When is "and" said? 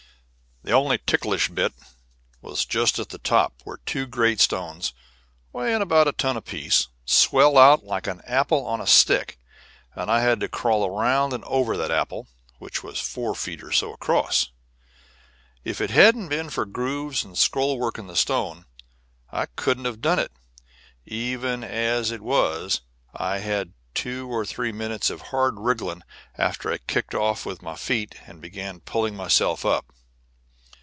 9.95-10.11, 11.33-11.43, 17.23-17.35, 20.31-20.45, 28.27-28.39